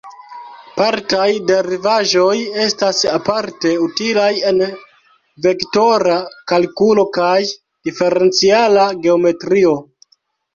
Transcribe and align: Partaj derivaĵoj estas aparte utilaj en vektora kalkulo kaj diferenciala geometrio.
Partaj 0.77 1.25
derivaĵoj 1.49 2.37
estas 2.63 3.01
aparte 3.17 3.73
utilaj 3.83 4.31
en 4.53 4.63
vektora 5.47 6.17
kalkulo 6.53 7.05
kaj 7.19 7.37
diferenciala 7.91 8.89
geometrio. 9.07 9.77